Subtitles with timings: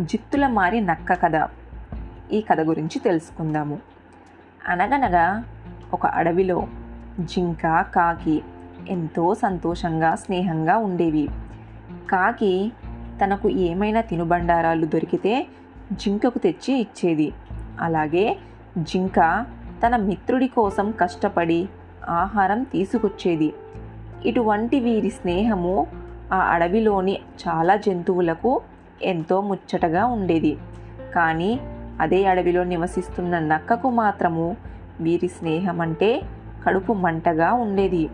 [0.00, 1.48] జిత్తుల మారి నక్క కథ.
[2.32, 3.78] ఈ కథ గురించి తెలుసుకుందాము.
[4.68, 5.44] అనగనగా
[5.92, 6.66] ఒక అడవిలో
[7.20, 8.42] జింక కాకి
[8.88, 11.28] ఎంతో సంతోషంగా స్నేహంగా ఉండేవి.
[12.10, 12.72] కాకి
[13.24, 15.46] తనకు ఏమైనా తినుబండారాలు దొరికితే
[15.92, 17.32] జింకకు తెచ్చి ఇచ్చేది.
[17.80, 18.38] అలాగే
[18.78, 19.46] జింక
[19.86, 21.68] తన మిత్రుడి కోసం కష్టపడి
[22.08, 23.54] ఆహారం తీసుకొచ్చేది.
[24.24, 25.86] ఇటువంటి వీరి స్నేహము
[26.32, 28.60] ఆ అడవిలోని చాలా జంతువులకు
[29.02, 30.58] ఎంతో ముచ్చటగా ఉండేది.
[31.14, 31.60] కానీ
[32.00, 34.56] అదే అడవిలో నివసిస్తున్న నక్కకు మాత్రము
[35.00, 36.22] వీరి స్నేహం అంటే
[36.66, 38.08] కడుపు మంటగా ఉండేది.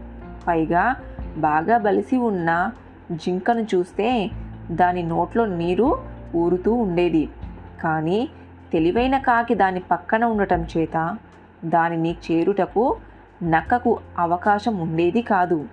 [0.48, 0.96] పైగా
[1.36, 2.70] బాగా బలిసి ఉన్న
[3.12, 4.30] జింకను చూస్తే
[4.70, 5.98] దాని నోట్లో నీరు
[6.36, 7.28] ఊరుతూ ఉండేది.
[7.80, 8.28] కానీ
[8.72, 11.16] తెలివైన కాకి దాని పక్కన ఉండటం చేత
[11.64, 12.96] దానిని చేరుటకు
[13.42, 15.64] నక్కకు అవకాశం ఉండేది కాదు.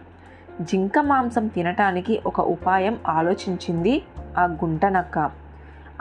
[0.61, 4.01] జింక మాంసం తినటానికి ఒక ఉపాయం ఆలోచించింది
[4.37, 5.31] ఆ గుంట నక్క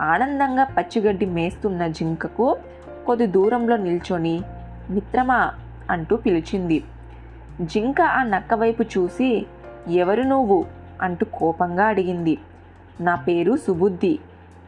[0.01, 2.57] ఆనందంగా పచ్చిగడ్డి మేస్తున్న జింకకు
[3.07, 4.43] కొద్ది దూరంలో నిల్చొని
[4.91, 5.53] మిత్రమా
[5.91, 6.85] అంటూ పిలిచింది.
[7.61, 9.47] జింక ఆ నక్క వైపు చూసి
[9.91, 10.65] ఎవరు నువ్వు?
[11.03, 12.39] అంటూ కోపంగా అడిగింది.
[13.01, 14.19] నా పేరు సుబుద్ధి.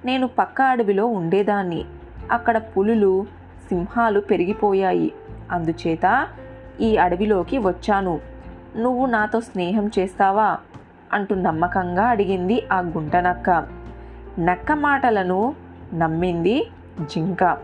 [0.05, 1.85] నేను పక్క అడవిలో ఉండేదాన్ని.
[2.31, 3.27] అక్కడ పులులు
[3.69, 5.13] సింహాలు పెరిగిపోయాయి.
[5.51, 6.29] అందుచేత
[6.81, 8.34] ఈ అడవిలోకి వచ్చాను.
[8.77, 10.59] నువ్వు నాతో స్నేహం చేస్తావా?
[11.13, 13.69] అంటూ నమ్మకంగా అడిగింది ఆ గుంట నక్క
[14.39, 15.55] నక్క మాటలను
[15.95, 17.59] నమ్మింది జింక.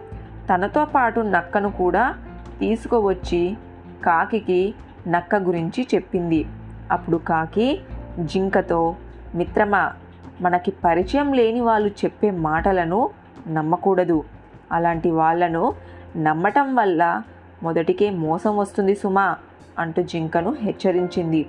[0.54, 2.14] తనతో పాటు నక్కను కూడా
[2.60, 3.56] తీసుకువచ్చి
[4.04, 4.74] కాకికి
[5.06, 6.46] నక్క గురించి చెప్పింది.
[6.90, 7.80] అప్పుడు కాకి
[8.20, 8.96] జింకతో
[9.34, 9.92] మిత్రమా
[10.40, 13.10] మనకి పరిచయం లేని వాళ్ళు చెప్పే మాటలను
[13.48, 14.24] నమ్మకూడదు.
[14.72, 15.74] అలాంటి వాళ్ళను
[16.16, 17.22] నమ్మటం వల్ల
[17.62, 19.36] మొదటికే మోసం వస్తుంది సుమా.
[19.80, 21.48] అంటూ జింకను హెచ్చరించింది.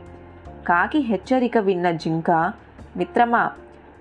[0.68, 2.54] కాకి హెచ్చరిక విన్న జింక
[2.98, 3.52] మిత్రమా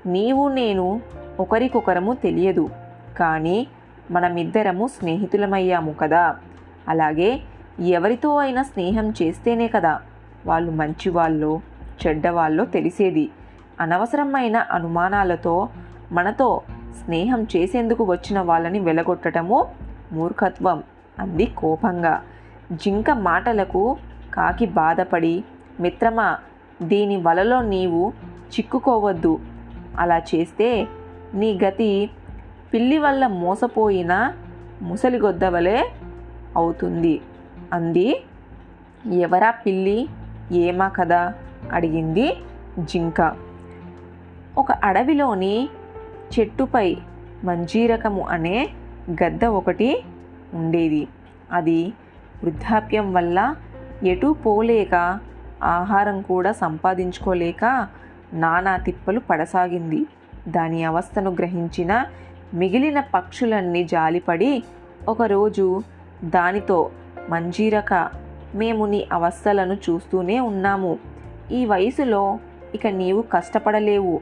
[0.06, 1.00] నీవు నేను
[1.40, 2.70] ఒకరికొకరము తెలియదు.
[3.18, 3.66] కానీ
[4.10, 6.36] మనమిద్దరము స్నేహితులమయ్యాము కదా.
[6.88, 7.40] అలాగే
[7.80, 10.02] ఎవరితో అయినా స్నేహం చేస్తేనే కదా
[10.46, 11.60] వాళ్ళు మంచివాళ్ళో
[12.06, 13.30] చెడ్డవాళ్ళో తెలిసేది.
[13.80, 15.68] అనవసరమైన అనుమానాలతో
[16.12, 16.60] మనతో
[17.04, 19.66] స్నేహం చేసేందుకు వచ్చిన వాళ్ళని వెలగొట్టడము
[20.12, 20.82] మూర్ఖత్వం
[21.18, 22.22] అంది కోపంగా.
[22.72, 23.96] జింక మాటలకు
[24.34, 25.44] కాకి బాధపడి
[25.80, 26.38] మిత్రమా
[26.82, 29.38] దీని వలలో నీవు చిక్కుకోవద్దు.
[29.98, 30.88] అలా చేస్తే
[31.34, 32.10] నీ గతి
[32.74, 34.34] పిల్లి వల్ల మోసపోయిన
[34.82, 35.92] ముసలిగొద్దవలే
[36.56, 37.20] అవుతుంది
[37.72, 38.24] అంది.
[39.12, 40.08] ఎవరా పిల్లి?
[40.52, 41.34] ఏమా కదా
[41.72, 42.36] అడిగింది
[42.78, 43.36] జింక.
[44.58, 45.68] ఒక అడవిలోని
[46.38, 46.96] చెట్టుపై
[47.44, 48.68] మంజీరకము అనే
[49.22, 50.02] గద్ద ఒకటి
[50.54, 51.08] ఉండేది.
[51.52, 51.92] అది
[52.44, 53.56] వృద్ధాప్యం వల్ల
[54.04, 55.18] ఎటూ పోలేక
[55.62, 57.88] ఆహారం కూడా సంపాదించుకోలేక
[58.32, 60.06] నానా తిప్పలు పడసాగింది.
[60.48, 62.06] దాని అవస్థను గ్రహించిన
[62.54, 64.62] మిగిలిన పక్షులన్నీ జాలిపడి
[65.08, 65.82] ఒకరోజు
[66.24, 66.90] దానితో
[67.28, 68.10] మంజీరక
[68.54, 70.98] మేము నీ అవస్థలను చూస్తూనే ఉన్నాము.
[71.52, 72.38] ఈ వయసులో
[72.74, 74.20] ఇక నీవు కష్టపడలేవు.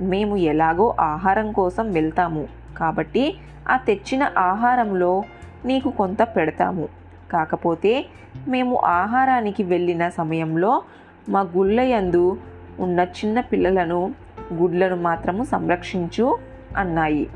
[0.00, 2.48] మేము ఎలాగో ఆహారం కోసం వెళ్తాము.
[2.78, 3.36] కాబట్టి
[3.68, 5.22] ఆ తెచ్చిన ఆహారంలో
[5.64, 6.88] నీకు కొంత పెడతాము.
[7.32, 8.06] కాకపోతే
[8.48, 10.82] మేము ఆహారానికి వెళ్ళిన సమయంలో
[11.28, 12.38] మా గుళ్ళయందు
[12.80, 14.14] ఉన్న చిన్న పిల్లలను
[14.54, 16.38] గుడ్లను మాత్రము సంరక్షించు
[16.76, 17.30] అన్నాయి.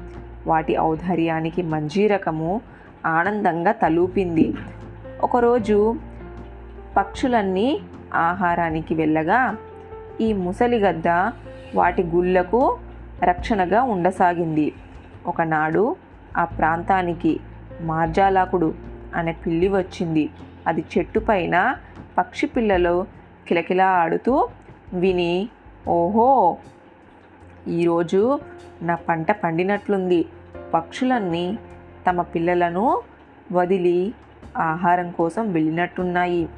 [0.46, 2.60] వాటి ఔదార్యానికి మంజీరకము
[3.06, 4.54] ఆనందంగా తలూపింది.
[5.22, 5.96] ఒకరోజు
[6.96, 7.80] పక్షులన్నీ
[8.14, 9.56] ఆహారానికి వెళ్ళగా
[10.20, 11.08] ఈ ముసలిగద్ద
[11.74, 12.78] వాటి గుళ్ళకు
[13.22, 14.72] రక్షణగా ఉండసాగింది.
[15.26, 15.96] ఒకనాడు
[16.36, 17.40] ఆ ప్రాంతానికి
[17.82, 18.74] మార్జాలాకుడు
[19.14, 20.30] అనే పిల్లి వచ్చింది.
[20.66, 21.76] అది చెట్టు పైన
[22.18, 23.06] పక్షి పిల్లలు
[23.48, 24.48] కిలకిలా ఆడుతూ
[24.92, 25.48] విని
[25.88, 26.56] ఓహో
[27.68, 28.40] ఈరోజు
[28.82, 30.26] నా పంట పండినట్లుంది.
[30.74, 31.58] పక్షులన్నీ
[32.08, 33.02] తమ పిల్లలను
[33.52, 34.14] వదిలి
[34.56, 36.48] ఆహారం కోసం వెళ్ళినట్టున్నాయి.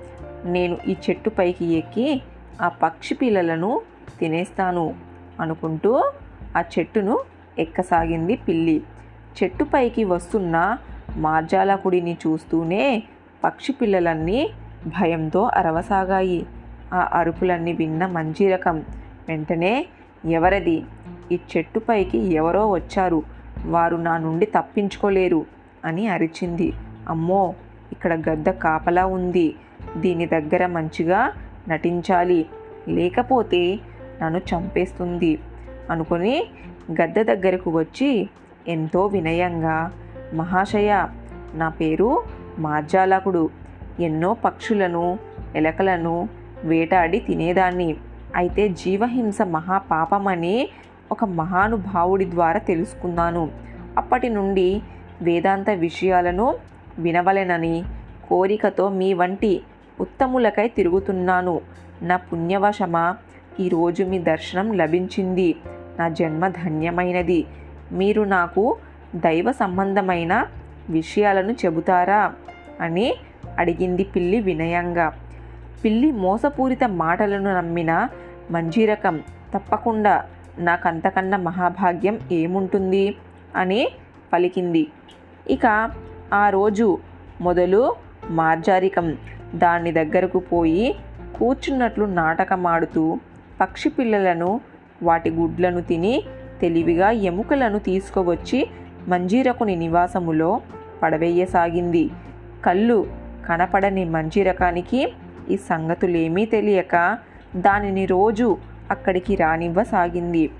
[0.44, 2.22] నేను ఈ చెట్టు పైకి ఎక్కి
[2.62, 3.80] ఆ పక్షి పిల్లలను
[4.20, 4.94] తినేస్తాను
[5.40, 6.12] అనుకుంటూ
[6.56, 7.18] ఆ చెట్టును
[7.58, 8.82] ఎక్కసాగింది పిల్లి.
[9.42, 10.78] చెట్టు పైకి వస్తున్న
[11.18, 13.02] మార్జాలకుడిని చూస్తూనే
[13.44, 14.50] పక్షి పిల్లలన్నీ
[14.86, 16.46] భయంతో అరవసాగాయి.
[16.94, 18.84] ఆ అరుపులన్నీ విన్న మంజీరకం.
[19.28, 19.86] వెంటనే
[20.24, 20.84] ఎవరది?
[21.32, 23.22] ఈ చెట్టుపైకి ఎవరో వచ్చారు.
[23.66, 25.46] వారు నా నుండి తప్పించుకోలేరు
[25.84, 26.72] అని అరిచింది.
[27.08, 27.54] అమ్మో!
[27.92, 29.54] ఇక్కడ గద్ద కాపలా ఉంది.
[29.96, 31.32] దీని దగ్గర మంచిగా
[31.68, 32.46] నటించాలి.
[32.88, 33.78] లేకపోతే
[34.22, 35.38] నన్ను చంపేస్తుంది
[35.90, 36.44] అనుకుని
[36.92, 38.28] గద్ద దగ్గరకు వచ్చి
[38.68, 39.92] ఎంతో వినయంగా
[40.34, 41.06] మహాశయ
[41.54, 42.22] నా పేరు
[42.58, 43.50] మార్జాలకుడు.
[44.00, 45.18] ఎన్నో పక్షులను
[45.56, 46.28] ఎలకలను
[46.64, 47.96] వేటాడి తినేదాన్ని.
[48.36, 50.68] అయితే జీవహింస మహాపాపమని
[51.12, 53.50] ఒక మహానుభావుడి ద్వారా తెలుసుకున్నాను.
[53.96, 54.82] అప్పటి నుండి
[55.22, 56.54] వేదాంత విషయాలను
[56.98, 57.84] వినవలెనని
[58.28, 59.62] కోరికతో మీ వంటి
[60.00, 61.60] ఉత్తములకై తిరుగుతున్నాను.
[62.02, 63.16] నా పుణ్యవశమా
[63.60, 65.56] ఈరోజు మీ దర్శనం లభించింది.
[65.98, 67.46] నా జన్మ ధన్యమైనది.
[67.92, 68.76] మీరు నాకు
[69.14, 70.46] దైవ సంబంధమైన
[70.90, 72.32] విషయాలను చెబుతారా
[72.80, 73.14] అని
[73.58, 75.12] అడిగింది పిల్లి వినయంగా.
[75.84, 78.08] పిల్లి మోసపూరిత మాటలను నమ్మిన
[78.50, 79.20] మంజీరకం
[79.54, 80.24] తప్పకుండా
[80.58, 83.16] నాకంతకన్నా మహాభాగ్యం ఏముంటుంది?
[83.56, 83.88] అని
[84.32, 84.86] పలికింది.
[85.50, 85.90] ఇక
[86.32, 86.98] ఆ రోజు
[87.40, 87.94] మొదలు
[88.30, 89.16] మార్జారికం.
[89.54, 90.94] దాని దగ్గరకు పోయి
[91.38, 93.18] కూర్చున్నట్లు నాటకమాడుతూ
[93.60, 94.60] పక్షి పిల్లలను
[95.02, 96.22] వాటి గుడ్లను తిని
[96.60, 98.68] తెలివిగా ఎముకలను తీసుకువచ్చి
[99.08, 100.60] మంజీరకుని నివాసములో
[101.02, 102.10] పడవేయసాగింది.
[102.64, 103.06] కళ్ళు
[103.48, 105.12] కనపడని మంజీరకానికి
[105.50, 107.18] ఈ సంగతులేమీ తెలియక
[107.56, 108.58] దానిని రోజు
[108.90, 110.50] అక్కడికి రానివ్వసాగింది.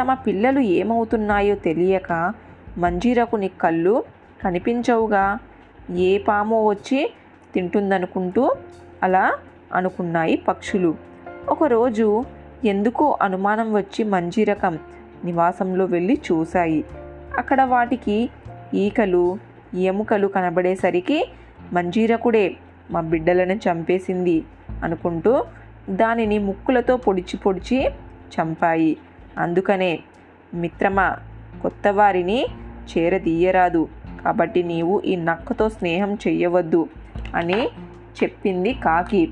[0.00, 2.34] తమ పిల్లలు ఏమవుతున్నాయో తెలియక
[2.78, 4.04] మంజీరకుని కళ్ళు
[4.44, 5.38] కనిపించవుగా.
[5.90, 7.12] ఏ పాము వచ్చి
[7.54, 8.54] తింటుందనుకుంటూ
[9.02, 9.32] అలా
[9.74, 10.94] అనుకున్నాయి పక్షులు.
[11.48, 12.24] ఒకరోజు
[12.64, 14.78] ఎందుకో అనుమానం వచ్చి మంజీరకం
[15.24, 16.84] నివాసంలో వెళ్ళి చూశాయి.
[17.38, 18.30] అక్కడ వాటికి
[18.74, 19.38] ఈకలు
[19.74, 21.30] ఎముకలు కనబడేసరికి
[21.72, 22.56] మంజీరకుడే
[22.90, 24.44] మా బిడ్డలను చంపేసింది
[24.84, 25.44] అనుకుంటూ
[25.90, 28.96] దానిని ముక్కులతో పొడిచి పొడిచి చంపాయి.
[29.38, 30.00] అందుకనే
[30.54, 31.16] మిత్రమా
[31.62, 32.46] కొత్త వారిని
[32.98, 33.88] చేరదీయరాదు.
[34.24, 36.88] కాబట్టి నీవు ఈ నక్కతో స్నేహం చెయ్యవద్దు
[37.34, 37.66] అని
[38.22, 39.30] చెప్పింది కాకి.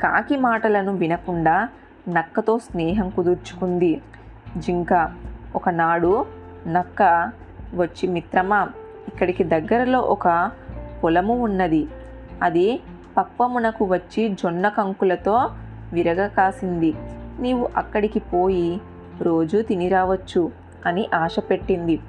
[0.00, 1.68] కాకి మాటలను వినకుండా
[2.08, 4.00] నక్కతో స్నేహం కుదుర్చుకుంది.
[4.56, 5.12] జింక
[5.54, 7.30] ఒకనాడు నక్క
[7.74, 8.68] వచ్చి మిత్రమా
[9.08, 10.50] ఇక్కడికి దగ్గరలో ఒక
[11.04, 11.88] పొలము ఉన్నది.
[12.42, 12.80] అది
[13.16, 15.50] పప్పమునకు వచ్చి జొన్న కంకులతో
[15.92, 16.94] విరగ కాసింది.
[17.40, 18.80] నీవు అక్కడికి పోయి
[19.20, 20.50] రోజు తిని రావచ్చు
[20.86, 22.00] అని ఆశ పెట్టింది.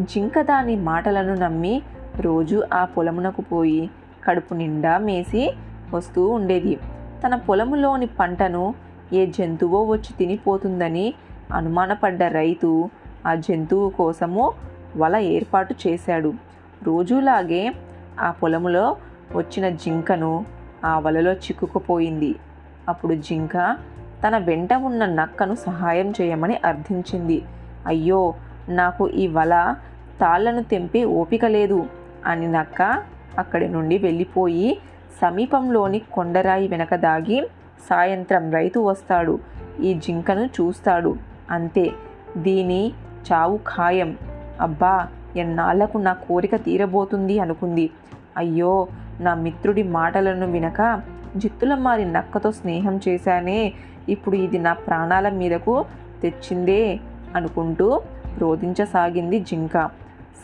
[0.00, 1.82] జింక దాని మాటలను నమ్మి
[2.20, 3.90] రోజు ఆ పొలమునకు పోయి
[4.28, 5.54] కడుపు నిండా మేసి
[5.94, 6.76] వస్తూ ఉండేది.
[7.26, 8.74] తన పొలములోని పంటను
[9.12, 11.14] ఏ జంతువో వచ్చి తినిపోతుందని
[11.52, 12.90] అనుమానపడ్డ రైతు
[13.26, 14.52] ఆ జంతువు కోసము
[14.96, 16.32] వల ఏర్పాటు చేశాడు.
[16.82, 17.74] రోజులాగే
[18.20, 18.96] ఆ పొలంలో
[19.36, 20.44] వచ్చిన జింకను
[20.84, 22.34] ఆ వలలో చిక్కుకుపోయింది.
[22.88, 23.76] అప్పుడు జింక
[24.26, 27.42] తన వెంట ఉన్న నక్కను సహాయం చేయమని అర్థించింది.
[27.86, 28.34] అయ్యో
[28.68, 29.74] నాకు ఈ వల
[30.20, 31.86] తాళ్ళను తెంపే ఓపిక లేదు
[32.26, 33.02] అని నక్క
[33.38, 34.78] అక్కడి నుండి వెళ్ళిపోయి
[35.22, 37.46] సమీపంలోని కొండరాయి వెనక దాగి
[37.90, 39.38] సాయంత్రం రైతు వస్తాడు.
[39.82, 41.16] ఈ జింకను చూస్తాడు.
[41.50, 41.92] అంతే.
[42.36, 42.92] దీని
[43.32, 44.18] చావు ఖాయం.
[44.60, 47.90] అబ్బా ఎన్నాళ్ళకు నా కోరిక తీరబోతుంది అనుకుంది.
[48.36, 48.88] అయ్యో
[49.20, 51.02] నా మిత్రుడి మాటలను వినక
[51.36, 53.72] జిత్తుల మారి నక్కతో స్నేహం చేశానే
[54.08, 55.84] ఇప్పుడు ఇది నా ప్రాణాల మీదకు
[56.22, 57.00] తెచ్చిందే
[57.36, 58.02] అనుకుంటూ
[58.38, 59.90] రోధించసాగింది జింక.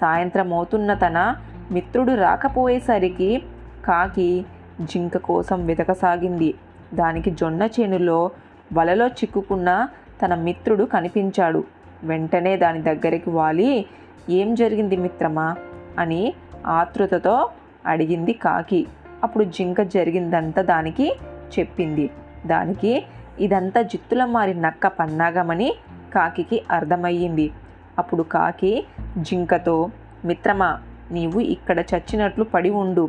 [0.00, 1.37] సాయంత్రం అవుతున్న తన
[1.71, 3.43] మిత్రుడు రాకపోయేసరికి
[3.85, 4.44] కాకి
[4.81, 6.55] జింక కోసం వెతకసాగింది.
[6.94, 8.31] దానికి జొన్న చేనులో
[8.73, 9.88] వలలో చిక్కుకున్న
[10.25, 11.65] తన మిత్రుడు కనిపించాడు.
[12.05, 13.87] వెంటనే దాని దగ్గరికి వాలి
[14.31, 15.56] ఏం జరిగింది మిత్రమా?
[15.99, 16.35] అని
[16.67, 17.50] ఆతృతతో
[17.87, 18.87] అడిగింది కాకి.
[19.23, 21.17] అప్పుడు జింక జరిగిందంతా దానికి
[21.58, 22.11] చెప్పింది.
[22.47, 23.05] దానికి
[23.41, 25.75] ఇదంతా జిత్తుల మారి నక్క పన్నాగమని
[26.14, 27.51] కాకికి అర్థమయ్యింది.
[27.98, 28.84] అప్పుడు కాకి
[29.19, 29.91] జింకతో
[30.24, 30.79] మిత్రమా
[31.10, 33.08] నీవు ఇక్కడ చచ్చినట్లు పడి ఉండు.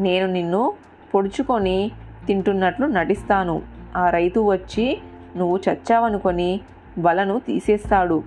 [0.00, 0.72] నేను నిన్ను
[1.14, 1.90] పొడుచుకొని
[2.26, 3.62] తింటున్నట్లు నటిస్తాను.
[3.96, 4.98] ఆ రైతు వచ్చి
[5.36, 6.60] నువ్వు చచ్చావనుకొని
[6.98, 8.22] వలను తీసేస్తాడు.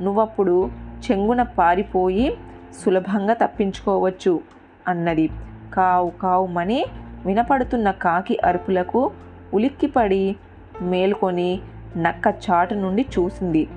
[0.00, 0.70] నువ్వప్పుడు
[1.10, 2.36] చెంగున పారిపోయి
[2.84, 4.40] సులభంగా తప్పించుకోవచ్చు
[4.88, 5.30] అన్నది.
[5.74, 6.84] కావు కావుమని
[7.26, 9.10] వినపడుతున్న కాకి అరుపులకు
[9.54, 10.36] ఉలిక్కిపడి
[10.82, 11.60] మేల్కొని
[11.96, 13.68] నక్క చాటు నుండి చూసింది.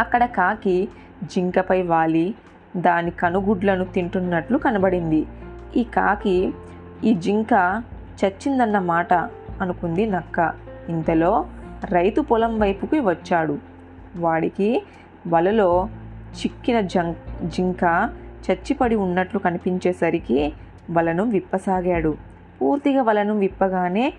[0.00, 0.88] అక్కడ కాకి
[1.24, 2.34] జింకపై వాలి
[2.76, 5.26] దాని కనుగుడ్లను తింటున్నట్లు కనబడింది.
[5.76, 6.52] ఈ కాకి
[7.04, 7.82] ఈ జింక
[8.24, 9.14] చచ్చిందన్న మాట
[9.60, 10.54] అనుకుంది నక్క.
[10.88, 11.46] ఇంతలో
[11.84, 13.58] రైతు పొలం వైపుకి వచ్చాడు.
[14.16, 14.82] వాడికి
[15.26, 15.88] వలలో
[16.36, 18.10] చిక్కిన జం జింక
[18.50, 20.52] చచ్చిపడి ఉన్నట్లు కనిపించేసరికి
[20.90, 22.16] వలను విప్పసాగాడు.
[22.62, 24.12] పూర్తిగా వలను విప్పగానే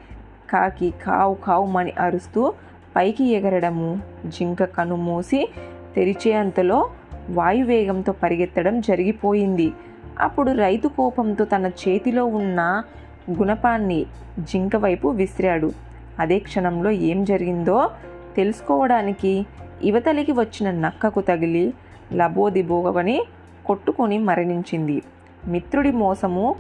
[0.49, 2.53] కాకి కావు కావు మని అరుస్తూ
[2.95, 4.01] పైకి ఎగరడము.
[4.25, 5.49] జింక కను మూసి
[5.95, 6.89] తెరిచేంతలో
[7.29, 9.71] వాయువేగంతో పరిగెత్తడం జరిగిపోయింది.
[10.19, 12.83] అప్పుడు రైతు కోపంతో తన చేతిలో ఉన్న
[13.31, 14.05] గుణపాన్ని
[14.39, 15.71] జింక వైపు విసిరాడు.
[16.19, 17.89] అదే క్షణంలో ఏం జరిగిందో
[18.35, 19.45] తెలుసుకోవడానికి
[19.83, 21.73] యువతలికి వచ్చిన నక్కకు తగిలి
[22.13, 23.23] లబోదిబోగవని
[23.65, 25.01] కొట్టుకొని మరణించింది.
[25.47, 26.55] మిత్రుడి మోసము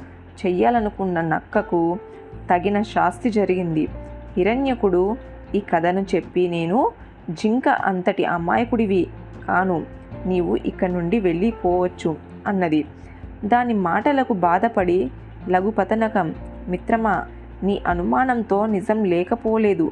[0.45, 1.97] చెయ్యాలనుకున్న నక్కకు
[2.49, 3.87] తగిన శాస్తి జరిగింది.
[4.37, 5.17] హిరణ్యకుడు
[5.55, 6.91] ఈ కథను చెప్పి నేను
[7.29, 9.07] జింక అంతటి అమాయకుడివి
[9.47, 9.85] కాను.
[10.25, 12.15] నీవు ఇక్కడి నుండి వెళ్ళిపోవచ్చు
[12.47, 12.85] అన్నది.
[13.45, 15.11] దాని మాటలకు బాధపడి
[15.49, 16.35] లఘుపతనకం
[16.67, 17.25] మిత్రమా
[17.63, 19.91] నీ అనుమానంతో నిజం లేకపోలేదు.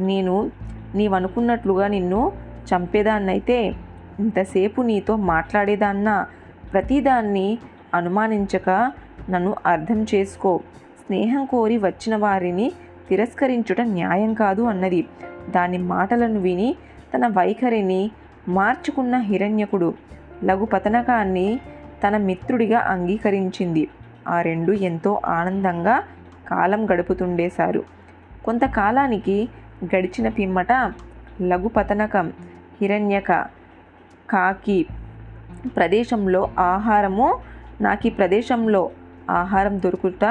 [0.00, 0.50] నేను
[0.94, 3.74] నీవనుకున్నట్లుగా నిన్ను చంపేదాన్నైతే
[4.20, 6.26] ఇంతసేపు నీతో మాట్లాడేదాన్న
[6.72, 7.58] ప్రతిదాన్ని
[7.94, 8.92] అనుమానించక
[9.30, 10.60] నన్ను అర్థం చేసుకో.
[11.06, 12.72] స్నేహం కోరి వచ్చిన వారిని
[13.08, 15.06] తిరస్కరించుట న్యాయం కాదు అన్నది.
[15.50, 16.76] దాని మాటలను విని
[17.14, 18.10] తన వైఖరిని
[18.48, 19.94] మార్చుకున్న హిరణ్యకుడు
[20.44, 21.60] లఘుపతనకాన్ని
[22.06, 23.88] తన మిత్రుడిగా అంగీకరించింది.
[24.28, 26.02] ఆ రెండు ఎంతో ఆనందంగా
[26.48, 27.84] కాలం గడుపుతుండేశారు
[28.44, 29.48] కొంతకాలానికి
[29.84, 30.72] గడిచిన పిమ్మట
[31.42, 32.32] లఘుపతనకం
[32.80, 33.32] హిరణ్యక
[34.30, 34.86] కాకి
[35.76, 37.38] ప్రదేశంలో ఆహారము
[37.80, 38.90] నాకు ఈ ప్రదేశంలో
[39.30, 40.24] ఆహారం దొరుకుట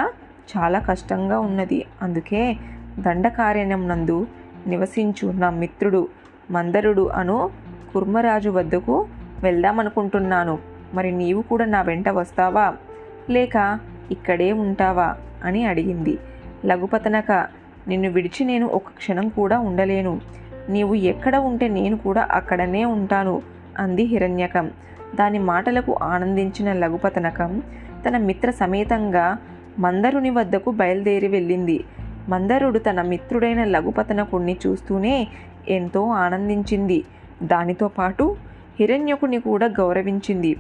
[0.58, 1.86] చాలా కష్టంగా ఉన్నది.
[2.02, 2.56] అందుకే
[3.00, 4.28] దండకారణ్యం నందు
[4.68, 6.08] నివసించు నా మిత్రుడు
[6.52, 7.52] మందరుడు అను
[7.94, 9.08] కుర్మరాజు వద్దకు
[9.44, 10.60] వెళ్దామనుకుంటున్నాను.
[10.94, 12.74] మరి నీవు కూడా నా వెంట వస్తావా?
[13.30, 13.80] లేక
[14.12, 15.16] ఇక్కడే ఉంటావా?
[15.44, 16.18] అని అడిగింది.
[16.66, 17.32] లఘుపతనక
[17.88, 20.22] నిన్ను విడిచి నేను ఒక క్షణం కూడా ఉండలేను.
[20.70, 23.42] నీవు ఎక్కడ ఉంటే నేను కూడా అక్కడనే ఉంటాను
[23.78, 24.72] అంది హిరణ్యకం.
[25.16, 27.64] దాని మాటలకు ఆనందించిన లఘుపతనకం
[28.08, 29.38] తన మిత్ర సమేతంగా
[29.80, 31.84] మందరుని వద్దకు బయలుదేరి వెళ్ళింది.
[32.30, 35.28] మందరుడు తన మిత్రుడైన లఘుపతనకుణ్ణి చూస్తూనే
[35.70, 37.04] ఎంతో ఆనందించింది.
[37.44, 38.36] దానితో పాటు
[38.80, 40.56] హిరణ్యకుని కూడా గౌరవించింది.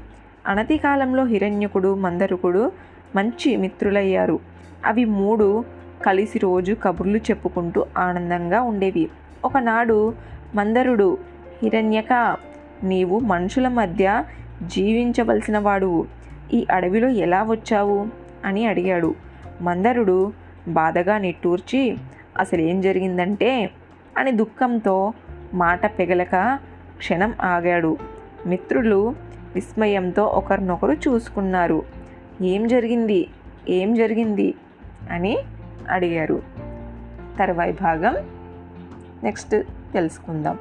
[0.47, 2.71] అనతి కాలంలో హిరణ్యకుడు మందరుకుడు
[3.15, 4.39] మంచి మిత్రులయ్యారు.
[4.85, 5.65] అవి మూడు
[6.05, 9.09] కలిసి రోజు కబుర్లు చెప్పుకుంటూ ఆనందంగా ఉండేవి.
[9.45, 10.13] ఒకనాడు
[10.55, 11.17] మందరుడు
[11.63, 12.37] హిరణ్యక
[12.83, 14.23] నీవు మనుషుల మధ్య
[14.63, 16.05] జీవించవలసిన వాడువు
[16.53, 18.07] ఈ అడవిలో ఎలా వచ్చావు?
[18.45, 19.15] అని అడిగాడు.
[19.61, 20.33] మందరుడు
[20.67, 21.97] బాధగా నిట్టూర్చి
[22.37, 23.69] అసలేం జరిగిందంటే
[24.17, 25.13] అని దుఃఖంతో
[25.53, 26.59] మాట పెగలక
[26.97, 27.97] క్షణం ఆగాడు.
[28.45, 29.15] మిత్రులు
[29.55, 31.83] విస్మయంతో ఒకరినొకరు చూసుకున్నారు.
[32.41, 33.27] ఏం జరిగింది?
[33.69, 34.53] ఏం జరిగింది?
[35.11, 35.37] అని
[35.91, 36.41] అడిగారు.
[37.39, 38.15] తర్వాయి భాగం
[39.23, 40.57] నెక్స్ట్ తెలుసుకుందాం.